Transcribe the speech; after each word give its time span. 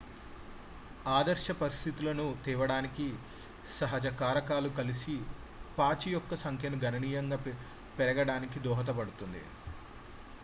ఆదర్శ 1.09 1.51
పరిస్థితులను 1.59 2.25
తేవడానికి 2.45 3.05
సహజ 3.75 4.07
కారకాలు 4.21 4.69
కలిసి 4.79 5.15
పాచి 5.77 6.09
యొక్క 6.13 6.39
సంఖ్యను 6.45 6.79
గణనీయంగా 6.85 7.39
పెరగడానికి 7.99 8.59
దోహదపడుతుంది 8.65 9.43